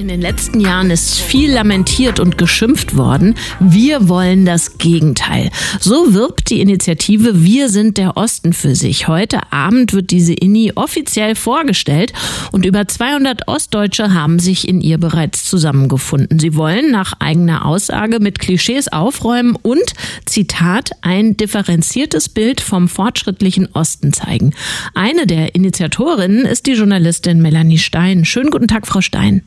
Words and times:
In 0.00 0.08
den 0.08 0.22
letzten 0.22 0.60
Jahren 0.60 0.90
ist 0.90 1.20
viel 1.20 1.52
lamentiert 1.52 2.20
und 2.20 2.38
geschimpft 2.38 2.96
worden. 2.96 3.34
Wir 3.60 4.08
wollen 4.08 4.46
das 4.46 4.78
Gegenteil. 4.78 5.50
So 5.78 6.14
wirbt 6.14 6.48
die 6.48 6.62
Initiative 6.62 7.44
Wir 7.44 7.68
sind 7.68 7.98
der 7.98 8.16
Osten 8.16 8.54
für 8.54 8.74
sich. 8.74 9.08
Heute 9.08 9.52
Abend 9.52 9.92
wird 9.92 10.10
diese 10.10 10.32
INI 10.32 10.72
offiziell 10.74 11.34
vorgestellt 11.34 12.14
und 12.50 12.64
über 12.64 12.88
200 12.88 13.46
Ostdeutsche 13.46 14.14
haben 14.14 14.38
sich 14.38 14.66
in 14.66 14.80
ihr 14.80 14.96
bereits 14.96 15.44
zusammengefunden. 15.44 16.38
Sie 16.38 16.54
wollen 16.54 16.90
nach 16.90 17.12
eigener 17.18 17.66
Aussage 17.66 18.20
mit 18.20 18.38
Klischees 18.38 18.88
aufräumen 18.88 19.54
und, 19.54 19.92
Zitat, 20.24 20.92
ein 21.02 21.36
differenziertes 21.36 22.30
Bild 22.30 22.62
vom 22.62 22.88
fortschrittlichen 22.88 23.68
Osten 23.74 24.14
zeigen. 24.14 24.54
Eine 24.94 25.26
der 25.26 25.54
Initiatorinnen 25.54 26.46
ist 26.46 26.64
die 26.64 26.72
Journalistin 26.72 27.42
Melanie 27.42 27.76
Stein. 27.76 28.24
Schönen 28.24 28.50
guten 28.50 28.66
Tag, 28.66 28.86
Frau 28.86 29.02
Stein. 29.02 29.42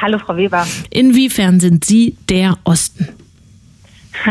Hallo, 0.00 0.18
Frau 0.18 0.36
Weber. 0.36 0.66
Inwiefern 0.90 1.58
sind 1.60 1.84
Sie 1.84 2.16
der 2.28 2.56
Osten? 2.64 3.08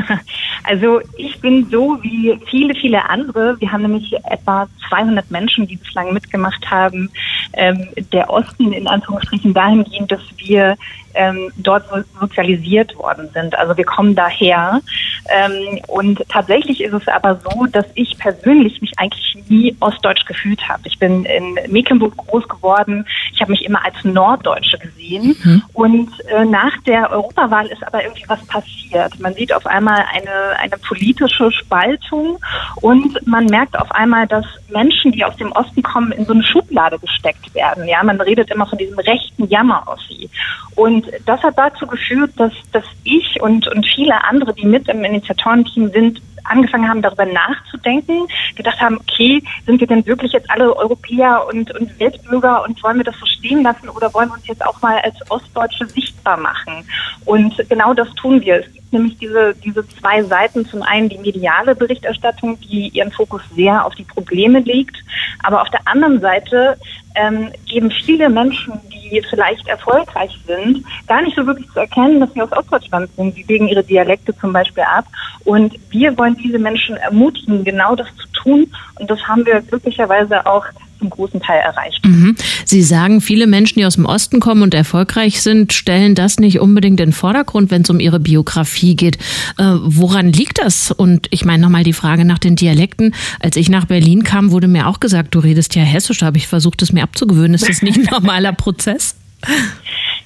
Also 0.63 1.02
ich 1.17 1.39
bin 1.39 1.70
so 1.70 1.97
wie 2.02 2.39
viele, 2.49 2.73
viele 2.75 3.09
andere. 3.09 3.59
Wir 3.59 3.71
haben 3.71 3.81
nämlich 3.81 4.13
etwa 4.25 4.67
200 4.89 5.30
Menschen, 5.31 5.67
die 5.67 5.77
bislang 5.77 6.13
mitgemacht 6.13 6.70
haben, 6.70 7.09
ähm, 7.53 7.89
der 8.11 8.30
Osten 8.30 8.71
in 8.73 8.88
Anführungsstrichen 8.88 9.53
dahingehend, 9.53 10.11
dass 10.11 10.21
wir 10.38 10.77
ähm, 11.17 11.52
dort 11.57 11.85
sozialisiert 12.20 12.95
worden 12.95 13.30
sind. 13.33 13.57
Also 13.57 13.75
wir 13.75 13.85
kommen 13.85 14.16
daher. 14.16 14.81
Ähm, 15.30 15.80
und 15.88 16.23
tatsächlich 16.30 16.81
ist 16.81 16.94
es 16.94 17.08
aber 17.08 17.39
so, 17.44 17.66
dass 17.66 17.85
ich 17.95 18.17
persönlich 18.17 18.80
mich 18.81 18.94
eigentlich 18.97 19.38
nie 19.49 19.75
ostdeutsch 19.80 20.25
gefühlt 20.25 20.67
habe. 20.69 20.81
Ich 20.85 20.99
bin 20.99 21.25
in 21.25 21.58
Mecklenburg 21.69 22.16
groß 22.17 22.47
geworden. 22.47 23.05
Ich 23.33 23.41
habe 23.41 23.52
mich 23.52 23.66
immer 23.66 23.83
als 23.83 23.95
Norddeutsche 24.03 24.77
gesehen. 24.77 25.35
Mhm. 25.44 25.63
Und 25.73 26.09
äh, 26.30 26.45
nach 26.45 26.77
der 26.85 27.11
Europawahl 27.11 27.66
ist 27.67 27.85
aber 27.85 28.03
irgendwie 28.03 28.25
was 28.27 28.45
passiert. 28.45 29.19
Man 29.19 29.33
sieht 29.33 29.53
auf 29.53 29.66
einmal 29.66 30.03
eine, 30.13 30.47
eine 30.58 30.78
politische 30.78 31.52
Spaltung 31.52 32.40
und 32.81 33.26
man 33.28 33.45
merkt 33.45 33.78
auf 33.78 33.92
einmal, 33.92 34.28
dass 34.28 34.45
Menschen, 34.70 35.12
die 35.12 35.23
aus 35.23 35.36
dem 35.38 35.52
Osten 35.52 35.84
kommen, 35.84 36.12
in 36.12 36.26
so 36.26 36.34
eine 36.34 36.44
Schublade 36.44 37.00
gesteckt 37.00 37.53
werden. 37.53 37.88
Ja, 37.88 38.03
man 38.03 38.20
redet 38.22 38.52
immer 38.52 38.68
von 38.68 38.78
diesem 38.78 39.00
rechten 39.00 39.48
Jammer-Ossi. 39.48 40.30
Und 40.75 41.08
das 41.25 41.42
hat 41.42 41.58
dazu 41.58 41.88
geführt, 41.88 42.31
dass, 42.38 42.53
dass 42.72 42.86
ich 43.03 43.42
und, 43.42 43.68
und 43.68 43.86
viele 43.86 44.23
andere, 44.25 44.53
die 44.53 44.66
mit 44.66 44.88
im 44.88 45.03
Initiatorenteam 45.03 45.92
sind, 45.92 46.22
angefangen 46.50 46.90
haben, 46.90 47.02
darüber 47.02 47.25
nachzudenken, 47.25 48.28
gedacht 48.56 48.80
haben, 48.80 48.98
okay, 48.98 49.42
sind 49.66 49.80
wir 49.80 49.88
denn 49.88 50.06
wirklich 50.06 50.31
jetzt 50.31 50.50
alle 50.50 50.75
Europäer 50.75 51.45
und, 51.52 51.72
und 51.78 52.00
Weltbürger 52.00 52.64
und 52.64 52.81
wollen 52.84 52.98
wir 52.98 53.03
das 53.03 53.18
so 53.20 53.25
stehen 53.25 53.64
lassen 53.64 53.90
oder 53.90 54.14
wollen 54.14 54.30
wir 54.30 54.36
uns 54.36 54.48
jetzt 54.48 54.66
auch 54.66 54.81
mal 54.81 54.98
als 55.00 55.16
Ostdeutsche 55.30 55.86
sichtbar 55.88 56.38
machen? 56.38 56.88
Und 57.25 57.56
genau 57.70 57.94
das 57.94 58.14
tun 58.16 58.42
wir. 58.42 58.62
Es 58.62 58.77
nämlich 58.93 59.17
diese, 59.17 59.53
diese 59.55 59.88
zwei 59.88 60.23
Seiten. 60.23 60.66
Zum 60.66 60.81
einen 60.81 61.09
die 61.09 61.17
mediale 61.17 61.75
Berichterstattung, 61.75 62.59
die 62.61 62.89
ihren 62.89 63.11
Fokus 63.11 63.41
sehr 63.55 63.85
auf 63.85 63.95
die 63.95 64.03
Probleme 64.03 64.59
legt, 64.59 64.97
aber 65.44 65.61
auf 65.61 65.69
der 65.69 65.81
anderen 65.85 66.19
Seite 66.21 66.77
ähm, 67.16 67.49
geben 67.66 67.91
viele 67.91 68.29
Menschen, 68.29 68.73
die 68.91 69.21
vielleicht 69.29 69.67
erfolgreich 69.67 70.38
sind, 70.45 70.85
gar 71.07 71.21
nicht 71.21 71.35
so 71.35 71.45
wirklich 71.45 71.69
zu 71.71 71.79
erkennen, 71.79 72.19
dass 72.19 72.33
sie 72.33 72.41
aus 72.41 72.52
Ostdeutschland 72.52 73.09
sind. 73.16 73.35
Sie 73.35 73.44
legen 73.44 73.67
ihre 73.67 73.83
Dialekte 73.83 74.35
zum 74.38 74.53
Beispiel 74.53 74.83
ab. 74.83 75.05
Und 75.45 75.73
wir 75.89 76.17
wollen 76.17 76.35
diese 76.35 76.59
Menschen 76.59 76.97
ermutigen, 76.97 77.63
genau 77.63 77.95
das 77.95 78.07
zu 78.17 78.27
tun. 78.44 78.72
Und 78.99 79.09
das 79.09 79.19
haben 79.27 79.45
wir 79.45 79.61
glücklicherweise 79.61 80.45
auch 80.45 80.66
zum 80.98 81.09
großen 81.09 81.42
Teil 81.42 81.59
erreicht. 81.59 82.06
Mhm. 82.06 82.36
Sie 82.66 82.81
sagen, 82.81 83.22
viele 83.22 83.48
Menschen, 83.48 83.80
die 83.80 83.86
aus 83.86 83.95
dem 83.95 84.06
Osten 84.06 84.40
kommen 84.40 84.62
und 84.62 84.73
erfolgreich 84.73 85.42
sind, 85.42 85.73
stellen 85.73 86.16
das 86.16 86.40
nicht 86.40 86.59
unbedingt 86.59 87.00
in 87.00 87.08
den 87.08 87.14
Vordergrund, 87.14 87.72
wenn 87.72 87.81
es 87.81 87.90
um 87.90 88.00
ihre 88.00 88.20
Biografie 88.20 88.95
geht. 88.95 89.18
Äh, 89.58 89.75
woran 89.81 90.31
liegt 90.31 90.59
das? 90.59 90.92
Und 90.92 91.28
ich 91.31 91.45
meine 91.45 91.64
nochmal 91.64 91.84
die 91.84 91.94
Frage 91.94 92.25
nach 92.25 92.40
den 92.40 92.56
Dialekten. 92.56 93.13
Als 93.40 93.56
ich 93.56 93.69
nach 93.69 93.86
Berlin 93.86 94.24
kam, 94.24 94.52
wurde 94.52 94.68
mir 94.68 94.88
auch 94.88 95.00
gesagt, 95.00 95.36
du 95.36 95.40
redest 95.40 95.75
ja 95.75 95.84
Hessisch. 95.84 96.19
Da 96.19 96.28
habe 96.28 96.38
ich 96.38 96.47
versucht, 96.47 96.81
es 96.81 96.91
mir 96.91 97.03
abzugewöhnen. 97.03 97.53
Ist 97.53 97.68
das 97.68 97.81
nicht 97.81 97.97
ein 97.97 98.03
normaler 98.12 98.53
Prozess? 98.53 99.16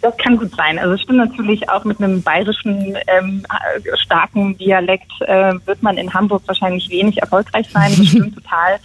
Das 0.01 0.17
kann 0.17 0.38
gut 0.38 0.56
sein. 0.56 0.79
Also 0.79 0.95
ich 0.95 1.06
bin 1.06 1.17
natürlich 1.17 1.69
auch 1.69 1.84
mit 1.84 2.01
einem 2.01 2.23
bayerischen 2.23 2.97
ähm, 3.07 3.45
starken 3.95 4.57
Dialekt 4.57 5.12
äh, 5.22 5.53
wird 5.66 5.84
man 5.84 5.97
in 5.97 6.12
Hamburg 6.12 6.41
wahrscheinlich 6.47 6.89
wenig 6.89 7.22
erfolgreich 7.22 7.69
sein. 7.69 7.94
Das 7.95 8.07
stimmt 8.07 8.35
total. 8.44 8.79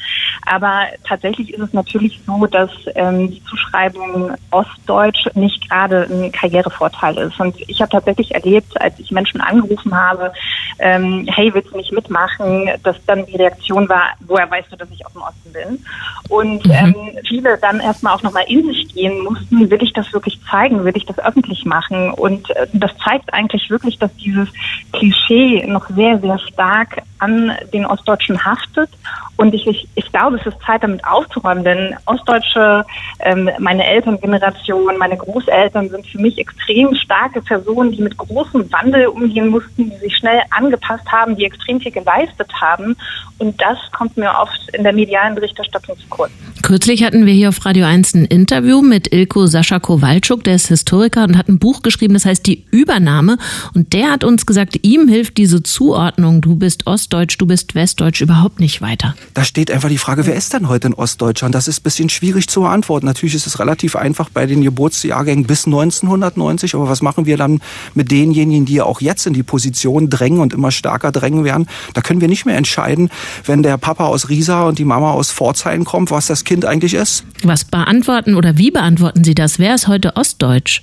Aber 0.45 0.83
tatsächlich 1.05 1.55
ist 1.55 1.61
es 1.61 1.73
natürlich 1.73 2.21
so, 2.27 2.47
dass 2.47 2.71
ähm, 2.95 3.31
die 3.31 3.43
Zuschreibung 3.45 4.33
Ostdeutsch 4.51 5.27
nicht 5.35 5.69
gerade 5.69 6.07
ein 6.11 6.31
Karrierevorteil 6.33 7.17
ist. 7.19 7.41
Und 7.41 7.57
ich 7.67 7.81
habe 7.81 7.91
tatsächlich 7.91 8.35
erlebt, 8.35 8.81
als 8.81 8.99
ich 8.99 9.11
Menschen 9.11 9.41
angerufen 9.41 9.95
habe, 9.95 10.33
ähm, 10.79 11.27
hey, 11.35 11.53
willst 11.55 11.73
du 11.73 11.77
nicht 11.79 11.93
mitmachen, 11.93 12.71
dass 12.83 12.97
dann 13.07 13.25
die 13.27 13.37
Reaktion 13.37 13.89
war, 13.89 14.11
woher 14.21 14.51
weißt 14.51 14.71
du, 14.71 14.77
dass 14.77 14.91
ich 14.91 15.05
aus 15.07 15.13
dem 15.13 15.23
Osten 15.23 15.53
bin? 15.53 15.85
Und 16.29 16.67
mhm. 16.67 16.73
ähm, 16.73 17.19
viele 17.27 17.57
dann 17.59 17.81
erstmal 17.81 18.15
auch 18.15 18.23
nochmal 18.23 18.45
in 18.49 18.67
sich 18.67 18.95
gehen 18.95 19.25
mussten, 19.25 19.71
will 19.71 19.83
ich 19.83 19.93
das 19.95 20.13
wirklich 20.13 20.39
zeigen, 20.51 20.85
will 20.85 20.97
ich 20.97 21.06
das 21.07 21.19
öffentlich 21.19 21.65
machen. 21.65 22.11
Und 22.13 22.51
äh, 22.51 22.67
das 22.73 22.91
zeigt 23.05 23.33
eigentlich 23.33 23.71
wirklich, 23.71 23.99
dass 23.99 24.15
dieses 24.17 24.49
Klischee 24.93 25.65
noch 25.67 25.89
sehr, 25.91 26.19
sehr 26.21 26.39
stark 26.39 27.03
an 27.19 27.53
den 27.73 27.87
Ostdeutschen 27.87 28.45
haftet. 28.45 28.91
Und 29.37 29.55
ich, 29.55 29.67
ich, 29.67 29.87
ich 29.95 30.11
glaube, 30.13 30.37
es 30.39 30.47
ist 30.47 30.57
Zeit, 30.65 30.83
damit 30.83 31.05
aufzuräumen, 31.05 31.63
denn 31.63 31.95
Ostdeutsche, 32.07 32.85
ähm, 33.21 33.51
meine 33.59 33.87
Elterngeneration, 33.87 34.97
meine 34.99 35.17
Großeltern 35.17 35.91
sind 35.91 36.07
für 36.07 36.19
mich 36.19 36.39
extrem 36.39 36.95
starke 36.95 37.43
Personen, 37.43 37.93
die 37.93 38.03
mit 38.03 38.17
großem 38.17 38.71
Wandel 38.73 39.07
umgehen 39.09 39.49
mussten, 39.49 39.91
die 39.91 39.97
sich 39.97 40.17
schnell 40.17 40.41
angepasst 40.51 41.07
haben, 41.13 41.37
die 41.37 41.45
extrem 41.45 41.81
viel 41.81 41.93
geleistet 41.93 42.51
haben. 42.61 42.97
Und 43.39 43.61
das 43.61 43.77
kommt 43.93 44.17
mir 44.17 44.31
oft 44.31 44.59
in 44.73 44.83
der 44.83 44.95
medialen 44.95 45.35
Berichterstattung 45.35 45.99
zu 45.99 46.07
kurz. 46.09 46.31
Kürzlich 46.63 47.05
hatten 47.05 47.27
wir 47.27 47.35
hier 47.35 47.51
auf 47.51 47.65
Radio 47.65 47.85
1 47.85 48.15
ein 48.15 48.25
Interview 48.25 48.81
mit 48.81 49.13
Ilko 49.13 49.47
Sascha 49.47 49.79
Kowalczuk, 49.79 50.43
der 50.43 50.55
ist 50.55 50.69
Historiker 50.69 51.25
und 51.25 51.37
hat 51.37 51.49
ein 51.49 51.59
Buch 51.59 51.83
geschrieben, 51.83 52.15
das 52.15 52.25
heißt 52.25 52.47
Die 52.47 52.65
Übernahme. 52.71 53.37
Und 53.75 53.93
der 53.93 54.11
hat 54.11 54.25
uns 54.25 54.47
gesagt, 54.47 54.81
ihm 54.83 55.07
hilft 55.07 55.37
diese 55.37 55.63
Zuordnung, 55.63 56.41
du 56.41 56.57
bist 56.57 56.87
Ostdeutsch, 57.07 57.39
du 57.39 57.47
bist 57.47 57.77
Westdeutsch 57.77 58.21
überhaupt 58.21 58.59
nicht 58.59 58.81
weiter. 58.81 59.15
Da 59.33 59.45
steht 59.45 59.71
einfach 59.71 59.89
die 59.89 59.97
Frage, 59.97 60.27
wer 60.27 60.35
ist 60.35 60.53
denn 60.53 60.69
heute 60.69 60.89
in 60.89 60.95
Ostdeutschland? 60.95 61.55
Das 61.55 61.69
ist 61.69 61.79
ein 61.79 61.83
bisschen 61.85 62.09
schwierig 62.09 62.49
zu 62.49 62.63
beantworten. 62.63 63.07
Natürlich 63.07 63.37
ist 63.37 63.47
es 63.47 63.61
relativ 63.61 63.95
einfach 63.95 64.29
bei 64.29 64.45
den 64.47 64.61
Geburtsjahrgängen 64.61 65.47
bis 65.47 65.67
1990, 65.67 66.75
aber 66.75 66.89
was 66.89 67.03
machen 67.03 67.25
wir 67.25 67.37
dann 67.37 67.61
mit 67.95 68.11
denjenigen, 68.11 68.65
die 68.65 68.75
ja 68.75 68.85
auch 68.85 69.01
jetzt 69.01 69.25
in 69.25 69.35
die 69.35 69.45
Position 69.45 70.11
drängen 70.11 70.41
und 70.41 70.53
immer 70.53 70.73
stärker 70.73 71.13
drängen 71.13 71.45
werden? 71.45 71.69
Da 71.95 72.01
können 72.01 72.21
wir 72.21 72.27
nicht 72.27 72.45
mehr 72.45 72.57
entscheiden, 72.57 73.09
wenn 73.45 73.63
der 73.63 73.79
Papa 73.79 74.07
aus 74.07 74.29
Riesa 74.29 74.65
und 74.65 74.81
die 74.81 74.85
Mama 74.85 75.13
aus 75.13 75.31
Pforzheim 75.31 75.85
kommt, 75.85 76.11
was 76.11 76.27
das 76.27 76.43
Kind 76.43 76.65
eigentlich 76.65 76.95
ist. 76.95 77.25
Was 77.45 77.65
beantworten 77.65 78.35
oder 78.35 78.59
wie 78.59 78.73
beantworten 78.73 79.23
Sie 79.23 79.37
das? 79.37 79.61
Wer 79.61 79.77
ist 79.77 79.87
heute 79.87 80.17
Ostdeutsch? 80.17 80.83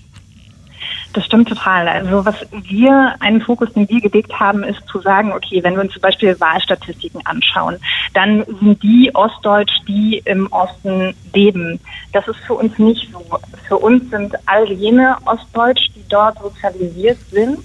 Das 1.13 1.25
stimmt 1.25 1.47
total. 1.47 1.87
Also 1.87 2.25
was 2.25 2.35
wir, 2.51 3.15
einen 3.19 3.39
Fokus, 3.39 3.71
den 3.73 3.87
wir 3.87 4.01
gelegt 4.01 4.39
haben, 4.39 4.63
ist 4.63 4.81
zu 4.87 4.99
sagen, 4.99 5.31
okay, 5.31 5.63
wenn 5.63 5.75
wir 5.75 5.81
uns 5.81 5.93
zum 5.93 6.01
Beispiel 6.01 6.39
Wahlstatistiken 6.39 7.23
anschauen, 7.25 7.77
dann 8.15 8.43
sind 8.45 8.81
die 8.81 9.11
Ostdeutsch, 9.13 9.73
die 9.87 10.23
im 10.25 10.51
Osten 10.51 11.15
leben. 11.33 11.79
Das 12.13 12.27
ist 12.27 12.39
für 12.47 12.55
uns 12.55 12.77
nicht 12.79 13.11
so. 13.11 13.23
Für 13.67 13.77
uns 13.77 14.09
sind 14.09 14.33
all 14.47 14.71
jene 14.71 15.15
Ostdeutsch, 15.25 15.89
die 15.95 16.03
dort 16.09 16.39
sozialisiert 16.39 17.19
sind. 17.29 17.59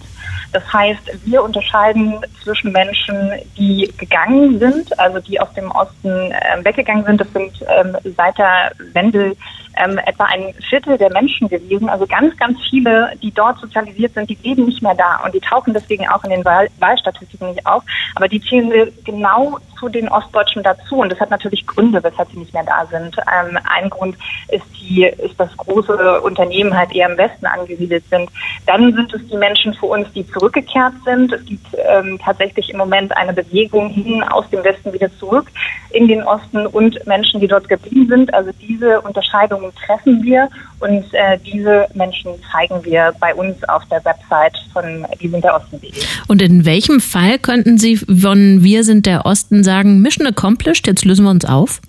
Das 0.53 0.71
heißt, 0.73 1.03
wir 1.25 1.43
unterscheiden 1.43 2.21
zwischen 2.43 2.73
Menschen, 2.73 3.33
die 3.57 3.91
gegangen 3.97 4.59
sind, 4.59 4.99
also 4.99 5.21
die 5.21 5.41
aus 5.41 5.53
dem 5.55 5.71
Osten 5.71 6.09
äh, 6.09 6.65
weggegangen 6.65 7.05
sind. 7.05 7.21
Das 7.21 7.33
sind 7.33 7.53
ähm, 7.67 7.97
seit 8.17 8.37
der 8.39 8.73
Wende 8.93 9.37
ähm, 9.79 9.99
etwa 9.99 10.25
ein 10.25 10.55
Viertel 10.69 10.99
der 10.99 11.13
Menschen 11.13 11.49
gewesen. 11.49 11.89
Also 11.89 12.07
ganz, 12.07 12.37
ganz 12.37 12.59
viele, 12.69 13.13
die 13.23 13.31
dort 13.31 13.59
sozialisiert 13.59 14.15
sind, 14.15 14.31
die 14.31 14.39
leben 14.43 14.67
nicht 14.67 14.83
mehr 14.83 14.95
da 14.95 15.21
und 15.25 15.35
die 15.35 15.41
tauchen 15.41 15.75
deswegen 15.75 16.09
auch 16.09 16.23
in 16.25 16.31
den 16.31 16.45
Wahl 16.45 16.69
Wahlstatistiken 16.79 17.51
nicht 17.51 17.67
auf. 17.67 17.83
Aber 18.15 18.29
die 18.29 18.41
zählen 18.41 18.93
genau 19.05 19.59
zu 19.79 19.89
den 19.89 20.09
Ostdeutschen 20.09 20.63
dazu 20.63 20.97
und 20.97 21.11
das 21.11 21.21
hat 21.21 21.31
natürlich 21.31 21.67
Gründe, 21.67 22.03
weshalb 22.03 22.31
sie 22.31 22.39
nicht 22.39 22.53
mehr 22.53 22.65
da 22.65 22.87
sind. 22.87 23.17
Ähm, 23.19 23.59
ein 23.65 23.91
Grund 23.91 24.17
ist 24.49 24.65
die, 24.81 25.05
ist 25.05 25.39
das 25.39 25.57
große 25.57 26.21
Unternehmen 26.23 26.77
halt 26.77 26.95
eher 26.95 27.09
im 27.09 27.17
Westen 27.17 27.47
angesiedelt 27.47 28.05
sind. 28.11 28.31
Dann 28.67 28.93
sind 28.93 29.13
es 29.15 29.27
die 29.29 29.37
Menschen 29.37 29.75
für 29.75 29.87
uns, 29.87 30.11
die 30.13 30.27
zurückgekehrt 30.27 30.95
sind. 31.05 31.33
Es 31.33 31.45
gibt 31.45 31.67
ähm, 31.89 32.19
tatsächlich 32.23 32.71
im 32.71 32.79
Moment 32.79 33.17
eine 33.17 33.33
Bewegung 33.33 33.91
hin 33.91 34.23
aus 34.23 34.49
dem 34.51 34.65
Westen 34.65 34.93
wieder 34.93 35.11
zurück 35.19 35.47
in 35.91 36.09
den 36.09 36.23
Osten 36.23 36.67
und 36.67 37.07
Menschen, 37.07 37.41
die 37.41 37.49
dort 37.49 37.69
geblieben 37.69 38.09
sind. 38.09 38.35
Also 38.35 38.51
diese 38.61 39.01
Unterscheidung 39.01 39.68
treffen 39.73 40.23
wir 40.23 40.49
und 40.81 41.05
äh, 41.13 41.39
diese 41.45 41.87
Menschen 41.95 42.33
zeigen 42.51 42.85
wir 42.85 43.13
bei 43.21 43.35
uns 43.35 43.63
auf 43.69 43.85
der 43.87 44.05
Website 44.05 44.57
von 44.73 45.07
Wir 45.19 45.31
sind 45.31 45.45
der 45.45 45.55
Osten.de. 45.55 45.93
Und 46.27 46.43
in 46.43 46.65
welchem 46.65 47.01
Fall 47.01 47.39
könnten 47.39 47.79
Sie 47.79 47.97
von 47.97 48.63
Wir 48.63 48.85
sind 48.85 49.07
der 49.07 49.27
Osten 49.27 49.65
sagen, 49.65 50.01
Mission 50.01 50.27
accomplished, 50.27 50.87
jetzt 50.87 51.05
lösen 51.05 51.25
wir 51.25 51.31
uns 51.31 51.45
auf? 51.45 51.81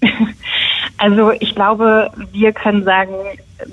Also 0.98 1.30
ich 1.38 1.54
glaube, 1.54 2.10
wir 2.32 2.52
können 2.52 2.82
sagen, 2.82 3.14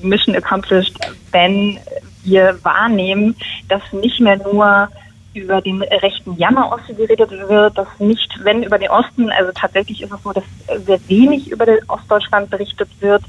Mission 0.02 0.36
accomplished, 0.36 0.94
wenn 1.32 1.80
wir 2.24 2.58
wahrnehmen, 2.64 3.36
dass 3.68 3.82
nicht 3.92 4.20
mehr 4.20 4.38
nur 4.38 4.90
über 5.36 5.62
den 5.62 5.82
rechten 5.84 6.36
Jammerosten 6.38 6.96
geredet 6.96 7.32
wird, 7.32 7.78
dass 7.78 7.88
nicht, 8.00 8.40
wenn 8.44 8.64
über 8.64 8.80
den 8.80 8.90
Osten, 8.90 9.30
also 9.32 9.52
tatsächlich 9.54 10.02
ist 10.02 10.12
es 10.12 10.24
so, 10.24 10.32
dass 10.32 10.44
sehr 10.86 11.00
wenig 11.08 11.52
über 11.52 11.66
den 11.66 11.80
Ostdeutschland 11.88 12.50
berichtet 12.50 12.90
wird 13.02 13.24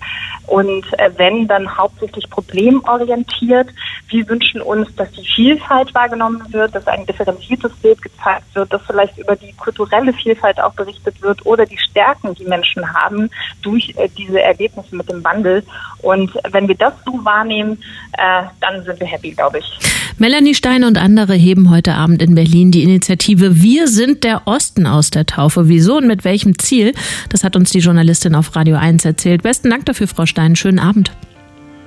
und 0.46 0.86
äh, 0.98 1.10
wenn, 1.16 1.48
dann 1.48 1.76
hauptsächlich 1.76 2.30
problemorientiert. 2.30 3.68
Wir 4.08 4.28
wünschen 4.28 4.60
uns, 4.60 4.94
dass 4.94 5.10
die 5.12 5.26
Vielfalt 5.34 5.92
wahrgenommen 5.94 6.42
wird, 6.50 6.74
dass 6.74 6.86
ein 6.86 7.04
differenziertes 7.06 7.72
Bild 7.82 8.00
gezeigt 8.00 8.54
wird, 8.54 8.72
dass 8.72 8.82
vielleicht 8.86 9.18
über 9.18 9.34
die 9.34 9.52
kulturelle 9.54 10.12
Vielfalt 10.12 10.60
auch 10.60 10.74
berichtet 10.74 11.20
wird 11.22 11.44
oder 11.44 11.66
die 11.66 11.78
Stärken, 11.78 12.34
die 12.34 12.44
Menschen 12.44 12.92
haben 12.94 13.30
durch 13.62 13.92
äh, 13.96 14.08
diese 14.16 14.40
Erlebnisse 14.40 14.94
mit 14.94 15.08
dem 15.10 15.24
Wandel. 15.24 15.64
Und 16.02 16.32
wenn 16.50 16.68
wir 16.68 16.76
das 16.76 16.94
so 17.04 17.24
wahrnehmen, 17.24 17.78
äh, 18.12 18.42
dann 18.60 18.84
sind 18.84 19.00
wir 19.00 19.06
happy, 19.06 19.32
glaube 19.32 19.58
ich. 19.58 19.96
Melanie 20.18 20.54
Stein 20.54 20.84
und 20.84 20.96
andere 20.96 21.34
heben 21.34 21.68
heute 21.70 21.94
Abend 21.94 22.22
in 22.22 22.34
Berlin 22.34 22.70
die 22.70 22.84
Initiative 22.84 23.60
Wir 23.62 23.86
sind 23.86 24.24
der 24.24 24.46
Osten 24.46 24.86
aus 24.86 25.10
der 25.10 25.26
Taufe. 25.26 25.68
Wieso 25.68 25.98
und 25.98 26.06
mit 26.06 26.24
welchem 26.24 26.58
Ziel? 26.58 26.94
Das 27.28 27.44
hat 27.44 27.54
uns 27.54 27.70
die 27.70 27.80
Journalistin 27.80 28.34
auf 28.34 28.56
Radio 28.56 28.76
1 28.76 29.04
erzählt. 29.04 29.42
Besten 29.42 29.68
Dank 29.68 29.84
dafür, 29.84 30.08
Frau 30.08 30.24
Stein. 30.24 30.56
Schönen 30.56 30.78
Abend. 30.78 31.12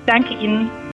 Danke 0.06 0.33
Ihnen. 0.36 0.69